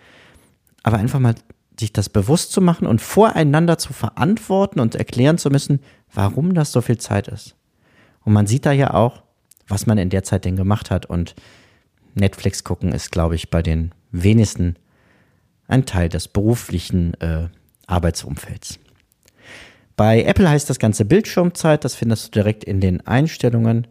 aber 0.83 0.97
einfach 0.97 1.19
mal 1.19 1.35
sich 1.79 1.93
das 1.93 2.09
bewusst 2.09 2.51
zu 2.51 2.61
machen 2.61 2.85
und 2.85 3.01
voreinander 3.01 3.77
zu 3.77 3.93
verantworten 3.93 4.79
und 4.79 4.95
erklären 4.95 5.37
zu 5.37 5.49
müssen, 5.49 5.79
warum 6.13 6.53
das 6.53 6.71
so 6.71 6.81
viel 6.81 6.97
Zeit 6.97 7.27
ist. 7.27 7.55
Und 8.23 8.33
man 8.33 8.45
sieht 8.45 8.65
da 8.65 8.71
ja 8.71 8.93
auch, 8.93 9.23
was 9.67 9.85
man 9.85 9.97
in 9.97 10.09
der 10.09 10.23
Zeit 10.23 10.45
denn 10.45 10.57
gemacht 10.57 10.91
hat. 10.91 11.05
Und 11.05 11.33
Netflix 12.15 12.63
gucken 12.63 12.91
ist, 12.91 13.11
glaube 13.11 13.35
ich, 13.35 13.49
bei 13.49 13.61
den 13.61 13.91
wenigsten 14.11 14.75
ein 15.67 15.85
Teil 15.85 16.09
des 16.09 16.27
beruflichen 16.27 17.13
äh, 17.21 17.47
Arbeitsumfelds. 17.87 18.79
Bei 19.95 20.23
Apple 20.23 20.49
heißt 20.49 20.69
das 20.69 20.79
Ganze 20.79 21.05
Bildschirmzeit, 21.05 21.85
das 21.85 21.95
findest 21.95 22.27
du 22.27 22.31
direkt 22.31 22.63
in 22.63 22.81
den 22.81 23.05
Einstellungen. 23.05 23.87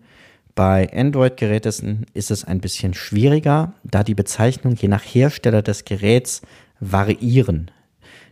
Bei 0.55 0.93
Android-Geräten 0.93 2.07
ist 2.13 2.31
es 2.31 2.45
ein 2.45 2.61
bisschen 2.61 2.95
schwieriger, 2.95 3.75
da 3.85 4.03
die 4.03 4.15
Bezeichnung 4.15 4.75
je 4.75 4.89
nach 4.89 5.03
Hersteller 5.03 5.63
des 5.63 5.85
Geräts 5.85 6.43
variieren. 6.81 7.71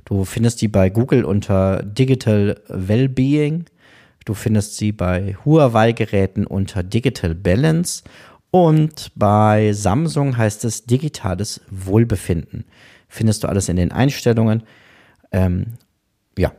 Du 0.04 0.24
findest 0.24 0.60
die 0.62 0.68
bei 0.68 0.90
Google 0.90 1.24
unter 1.24 1.82
Digital 1.82 2.60
Wellbeing. 2.68 3.66
Du 4.24 4.34
findest 4.34 4.76
sie 4.76 4.92
bei 4.92 5.36
Huawei-Geräten 5.44 6.46
unter 6.46 6.82
Digital 6.82 7.34
Balance. 7.34 8.02
Und 8.50 9.12
bei 9.14 9.72
Samsung 9.72 10.36
heißt 10.36 10.64
es 10.64 10.84
digitales 10.84 11.60
Wohlbefinden. 11.70 12.64
Findest 13.08 13.44
du 13.44 13.48
alles 13.48 13.68
in 13.68 13.76
den 13.76 13.92
Einstellungen. 13.92 14.62
Ähm, 15.32 15.74
ja. 16.36 16.52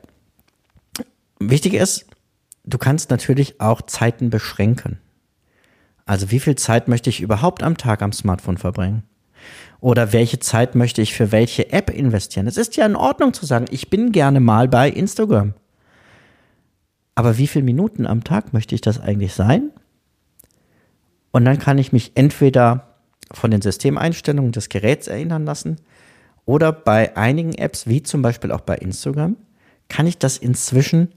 Wichtig 1.39 1.73
ist, 1.73 2.05
du 2.63 2.77
kannst 2.77 3.09
natürlich 3.09 3.59
auch 3.59 3.81
Zeiten 3.83 4.29
beschränken. 4.29 4.99
Also 6.05 6.31
wie 6.31 6.39
viel 6.39 6.55
Zeit 6.55 6.87
möchte 6.87 7.09
ich 7.09 7.21
überhaupt 7.21 7.63
am 7.63 7.77
Tag 7.77 8.01
am 8.01 8.11
Smartphone 8.11 8.57
verbringen? 8.57 9.03
Oder 9.79 10.11
welche 10.11 10.39
Zeit 10.39 10.75
möchte 10.75 11.01
ich 11.01 11.13
für 11.13 11.31
welche 11.31 11.71
App 11.71 11.89
investieren? 11.89 12.47
Es 12.47 12.57
ist 12.57 12.75
ja 12.75 12.85
in 12.85 12.95
Ordnung 12.95 13.33
zu 13.33 13.45
sagen, 13.45 13.65
ich 13.69 13.89
bin 13.89 14.11
gerne 14.11 14.39
mal 14.39 14.67
bei 14.67 14.89
Instagram. 14.89 15.53
Aber 17.15 17.37
wie 17.37 17.47
viele 17.47 17.63
Minuten 17.63 18.05
am 18.05 18.23
Tag 18.23 18.53
möchte 18.53 18.75
ich 18.75 18.81
das 18.81 18.99
eigentlich 18.99 19.33
sein? 19.33 19.71
Und 21.31 21.45
dann 21.45 21.59
kann 21.59 21.77
ich 21.77 21.91
mich 21.91 22.13
entweder 22.15 22.95
von 23.31 23.51
den 23.51 23.61
Systemeinstellungen 23.61 24.51
des 24.51 24.69
Geräts 24.69 25.07
erinnern 25.07 25.45
lassen 25.45 25.77
oder 26.45 26.71
bei 26.71 27.15
einigen 27.15 27.53
Apps, 27.53 27.87
wie 27.87 28.01
zum 28.01 28.21
Beispiel 28.21 28.51
auch 28.51 28.61
bei 28.61 28.75
Instagram, 28.75 29.37
kann 29.87 30.07
ich 30.07 30.17
das 30.17 30.37
inzwischen 30.37 31.13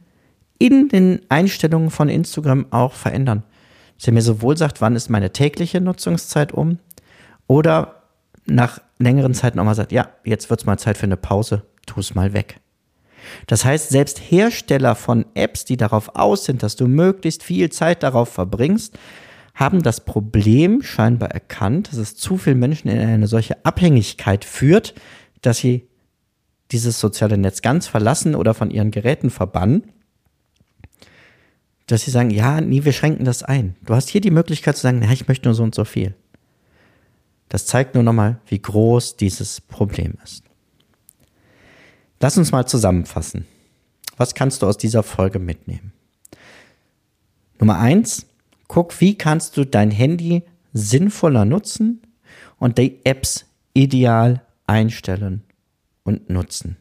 in 0.58 0.88
den 0.88 1.20
Einstellungen 1.28 1.90
von 1.90 2.08
Instagram 2.08 2.66
auch 2.70 2.92
verändern. 2.92 3.42
Dass 3.96 4.08
er 4.08 4.12
mir 4.12 4.22
sowohl 4.22 4.56
sagt, 4.56 4.80
wann 4.80 4.96
ist 4.96 5.08
meine 5.08 5.32
tägliche 5.32 5.80
Nutzungszeit 5.80 6.52
um 6.52 6.78
oder 7.46 8.02
nach 8.46 8.80
längeren 8.98 9.34
Zeit 9.34 9.54
nochmal 9.54 9.74
sagt, 9.74 9.92
ja, 9.92 10.08
jetzt 10.24 10.50
wird 10.50 10.60
es 10.60 10.66
mal 10.66 10.78
Zeit 10.78 10.98
für 10.98 11.04
eine 11.04 11.16
Pause, 11.16 11.62
tu 11.86 12.00
es 12.00 12.14
mal 12.14 12.32
weg. 12.32 12.60
Das 13.46 13.64
heißt, 13.64 13.90
selbst 13.90 14.18
Hersteller 14.18 14.94
von 14.94 15.24
Apps, 15.34 15.64
die 15.64 15.76
darauf 15.76 16.16
aus 16.16 16.44
sind, 16.44 16.62
dass 16.62 16.76
du 16.76 16.88
möglichst 16.88 17.42
viel 17.42 17.70
Zeit 17.70 18.02
darauf 18.02 18.28
verbringst, 18.28 18.98
haben 19.54 19.82
das 19.82 20.04
Problem 20.04 20.82
scheinbar 20.82 21.30
erkannt, 21.30 21.88
dass 21.88 21.98
es 21.98 22.16
zu 22.16 22.38
viele 22.38 22.56
Menschen 22.56 22.88
in 22.88 22.98
eine 22.98 23.26
solche 23.26 23.64
Abhängigkeit 23.64 24.44
führt, 24.44 24.94
dass 25.42 25.58
sie 25.58 25.88
dieses 26.70 26.98
soziale 26.98 27.36
Netz 27.36 27.60
ganz 27.60 27.86
verlassen 27.86 28.34
oder 28.34 28.54
von 28.54 28.70
ihren 28.70 28.90
Geräten 28.90 29.30
verbannen, 29.30 29.84
dass 31.86 32.02
sie 32.02 32.10
sagen, 32.10 32.30
ja, 32.30 32.60
nee, 32.60 32.84
wir 32.84 32.92
schränken 32.92 33.26
das 33.26 33.42
ein. 33.42 33.76
Du 33.84 33.94
hast 33.94 34.08
hier 34.08 34.22
die 34.22 34.30
Möglichkeit 34.30 34.76
zu 34.76 34.82
sagen, 34.82 35.00
na, 35.02 35.12
ich 35.12 35.28
möchte 35.28 35.46
nur 35.48 35.54
so 35.54 35.62
und 35.62 35.74
so 35.74 35.84
viel. 35.84 36.14
Das 37.50 37.66
zeigt 37.66 37.94
nur 37.94 38.02
nochmal, 38.02 38.38
wie 38.46 38.58
groß 38.58 39.16
dieses 39.16 39.60
Problem 39.60 40.14
ist. 40.24 40.44
Lass 42.20 42.38
uns 42.38 42.52
mal 42.52 42.66
zusammenfassen. 42.66 43.46
Was 44.16 44.34
kannst 44.34 44.62
du 44.62 44.66
aus 44.66 44.78
dieser 44.78 45.02
Folge 45.02 45.38
mitnehmen? 45.38 45.92
Nummer 47.58 47.78
eins, 47.78 48.26
guck, 48.72 49.02
wie 49.02 49.18
kannst 49.18 49.58
du 49.58 49.66
dein 49.66 49.90
Handy 49.90 50.44
sinnvoller 50.72 51.44
nutzen 51.44 52.00
und 52.58 52.78
die 52.78 53.04
Apps 53.04 53.44
ideal 53.74 54.40
einstellen 54.66 55.42
und 56.04 56.30
nutzen. 56.30 56.78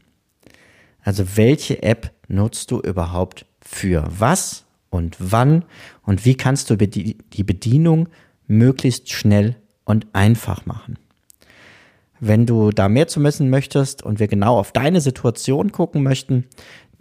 Also 1.01 1.35
welche 1.35 1.83
App 1.83 2.13
nutzt 2.29 2.71
du 2.71 2.79
überhaupt 2.79 3.45
für 3.59 4.05
was 4.07 4.63
und 4.89 5.17
wann 5.19 5.65
und 6.03 6.23
wie 6.23 6.35
kannst 6.35 6.69
du 6.69 6.77
die 6.77 7.43
Bedienung 7.43 8.07
möglichst 8.47 9.11
schnell 9.11 9.57
und 9.83 10.07
einfach 10.13 10.65
machen. 10.65 10.97
Wenn 12.21 12.45
du 12.45 12.69
da 12.69 12.87
mehr 12.87 13.09
zu 13.09 13.21
wissen 13.21 13.49
möchtest 13.49 14.01
und 14.01 14.19
wir 14.19 14.29
genau 14.29 14.57
auf 14.57 14.71
deine 14.71 15.01
Situation 15.01 15.73
gucken 15.73 16.03
möchten, 16.03 16.45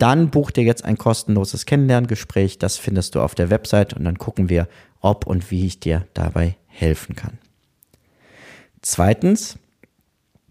dann 0.01 0.31
buch 0.31 0.51
dir 0.51 0.65
jetzt 0.65 0.85
ein 0.85 0.99
kostenloses 0.99 1.67
Kennenlerngespräch. 1.67 2.59
Das 2.59 2.77
findest 2.77 3.15
du 3.15 3.21
auf 3.21 3.35
der 3.35 3.51
Website 3.51 3.95
und 3.95 4.05
dann 4.05 4.19
gucken 4.19 4.49
wir, 4.49 4.69
ob 5.01 5.27
und 5.27 5.51
wie 5.51 5.67
ich 5.67 5.81
dir 5.81 6.07
dabei 6.15 6.57
helfen 6.67 7.15
kann. 7.17 7.39
Zweitens, 8.83 9.59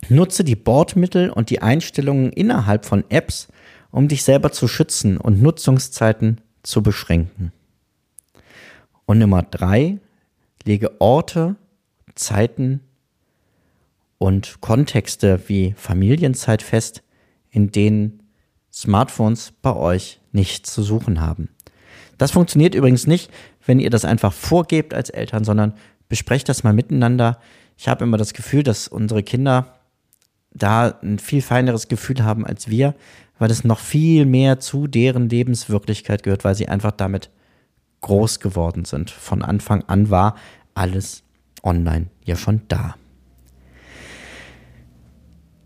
nutze 0.07 0.43
die 0.43 0.55
Bordmittel 0.55 1.29
und 1.29 1.49
die 1.49 1.61
Einstellungen 1.61 2.31
innerhalb 2.31 2.85
von 2.85 3.03
Apps, 3.09 3.47
um 3.91 4.07
dich 4.07 4.23
selber 4.23 4.51
zu 4.51 4.67
schützen 4.67 5.17
und 5.17 5.41
Nutzungszeiten 5.41 6.41
zu 6.63 6.83
beschränken. 6.83 7.51
Und 9.05 9.19
Nummer 9.19 9.41
drei, 9.41 9.97
lege 10.63 11.01
Orte, 11.01 11.55
Zeiten 12.13 12.81
und 14.19 14.61
Kontexte 14.61 15.41
wie 15.47 15.73
Familienzeit 15.75 16.61
fest, 16.61 17.01
in 17.49 17.71
denen 17.71 18.18
Smartphones 18.71 19.53
bei 19.61 19.75
euch 19.75 20.19
nichts 20.31 20.73
zu 20.73 20.83
suchen 20.83 21.21
haben. 21.21 21.49
Das 22.17 22.31
funktioniert 22.31 22.75
übrigens 22.75 23.07
nicht, 23.07 23.31
wenn 23.65 23.79
ihr 23.79 23.89
das 23.89 24.05
einfach 24.05 24.33
vorgebt 24.33 24.93
als 24.93 25.09
Eltern, 25.09 25.43
sondern 25.43 25.73
besprecht 26.09 26.49
das 26.49 26.63
mal 26.63 26.73
miteinander. 26.73 27.39
Ich 27.77 27.87
habe 27.87 28.03
immer 28.03 28.17
das 28.17 28.33
Gefühl, 28.33 28.63
dass 28.63 28.87
unsere 28.87 29.23
Kinder 29.23 29.79
da 30.51 30.99
ein 31.01 31.19
viel 31.19 31.41
feineres 31.41 31.87
Gefühl 31.87 32.23
haben 32.23 32.45
als 32.45 32.67
wir, 32.67 32.95
weil 33.37 33.51
es 33.51 33.63
noch 33.63 33.79
viel 33.79 34.25
mehr 34.25 34.59
zu 34.59 34.87
deren 34.87 35.29
Lebenswirklichkeit 35.29 36.23
gehört, 36.23 36.43
weil 36.43 36.55
sie 36.55 36.67
einfach 36.67 36.91
damit 36.91 37.29
groß 38.01 38.39
geworden 38.39 38.85
sind. 38.85 39.11
Von 39.11 39.41
Anfang 39.41 39.83
an 39.83 40.09
war 40.09 40.35
alles 40.73 41.23
online 41.63 42.07
ja 42.25 42.35
schon 42.35 42.61
da. 42.67 42.95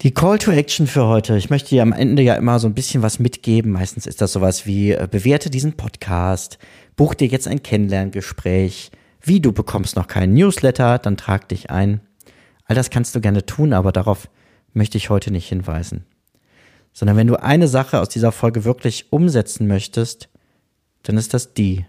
Die 0.04 0.14
Call 0.14 0.38
to 0.38 0.52
Action 0.52 0.86
für 0.86 1.08
heute. 1.08 1.38
Ich 1.38 1.50
möchte 1.50 1.70
dir 1.70 1.82
am 1.82 1.94
Ende 1.94 2.22
ja 2.24 2.36
immer 2.36 2.60
so 2.60 2.68
ein 2.68 2.74
bisschen 2.74 3.02
was 3.02 3.20
mitgeben. 3.20 3.72
Meistens 3.72 4.06
ist 4.06 4.20
das 4.20 4.34
sowas 4.34 4.66
wie, 4.66 4.92
äh, 4.92 5.08
bewerte 5.10 5.50
diesen 5.50 5.78
Podcast, 5.78 6.58
buch 6.98 7.14
dir 7.14 7.30
jetzt 7.30 7.48
ein 7.48 7.64
Kennenlerngespräch. 7.64 8.92
Wie 9.22 9.40
du 9.40 9.54
bekommst 9.54 9.96
noch 9.96 10.08
keinen 10.08 10.34
Newsletter, 10.34 11.00
dann 11.00 11.16
trag 11.16 11.48
dich 11.48 11.70
ein. 11.70 12.02
All 12.66 12.76
das 12.76 12.90
kannst 12.90 13.16
du 13.16 13.22
gerne 13.22 13.46
tun, 13.46 13.72
aber 13.72 13.94
darauf 13.94 14.28
möchte 14.74 14.98
ich 14.98 15.10
heute 15.10 15.32
nicht 15.32 15.48
hinweisen. 15.48 16.04
Sondern 16.92 17.16
wenn 17.16 17.28
du 17.28 17.42
eine 17.42 17.70
Sache 17.70 18.02
aus 18.02 18.10
dieser 18.10 18.34
Folge 18.34 18.66
wirklich 18.66 19.06
umsetzen 19.14 19.68
möchtest, 19.68 20.28
dann 21.04 21.16
ist 21.16 21.34
das 21.34 21.54
die. 21.54 21.86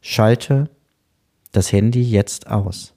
Schalte 0.00 0.70
das 1.52 1.70
Handy 1.70 2.02
jetzt 2.02 2.48
aus. 2.48 2.94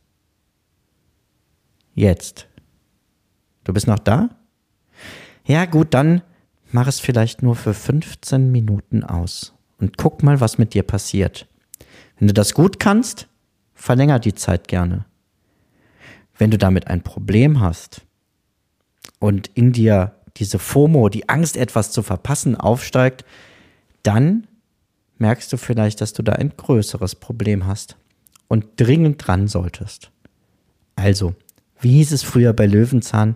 Jetzt. 1.93 2.48
Du 3.69 3.73
bist 3.73 3.85
noch 3.85 3.99
da? 3.99 4.29
Ja, 5.45 5.65
gut, 5.65 5.93
dann 5.93 6.23
mach 6.71 6.87
es 6.87 6.99
vielleicht 6.99 7.43
nur 7.43 7.55
für 7.55 7.75
15 7.75 8.51
Minuten 8.51 9.03
aus 9.03 9.53
und 9.77 9.95
guck 9.95 10.23
mal, 10.23 10.39
was 10.39 10.57
mit 10.57 10.73
dir 10.73 10.81
passiert. 10.81 11.47
Wenn 12.17 12.27
du 12.27 12.33
das 12.33 12.55
gut 12.55 12.79
kannst, 12.79 13.27
verlänger 13.75 14.17
die 14.17 14.33
Zeit 14.33 14.67
gerne. 14.67 15.05
Wenn 16.35 16.49
du 16.49 16.57
damit 16.57 16.87
ein 16.87 17.03
Problem 17.03 17.59
hast 17.59 18.01
und 19.19 19.51
in 19.53 19.71
dir 19.71 20.15
diese 20.37 20.57
FOMO, 20.57 21.09
die 21.09 21.29
Angst, 21.29 21.55
etwas 21.55 21.91
zu 21.91 22.01
verpassen, 22.01 22.55
aufsteigt, 22.55 23.23
dann 24.01 24.47
merkst 25.19 25.53
du 25.53 25.57
vielleicht, 25.57 26.01
dass 26.01 26.13
du 26.13 26.23
da 26.23 26.31
ein 26.31 26.53
größeres 26.57 27.13
Problem 27.13 27.67
hast 27.67 27.97
und 28.47 28.65
dringend 28.77 29.27
dran 29.27 29.47
solltest. 29.47 30.09
Also, 30.95 31.35
wie 31.81 31.91
hieß 31.91 32.13
es 32.13 32.23
früher 32.23 32.53
bei 32.53 32.65
Löwenzahn? 32.65 33.35